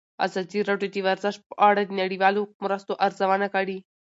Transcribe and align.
ازادي 0.25 0.59
راډیو 0.69 0.89
د 0.93 0.97
ورزش 1.07 1.35
په 1.47 1.53
اړه 1.67 1.81
د 1.85 1.91
نړیوالو 2.01 2.41
مرستو 2.63 2.91
ارزونه 3.05 3.47
کړې. 3.55 3.77